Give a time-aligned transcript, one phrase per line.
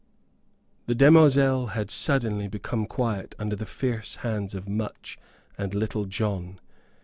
[0.87, 5.19] The demoiselle had suddenly become quiet under the fierce hands of Much
[5.59, 6.59] and Little John.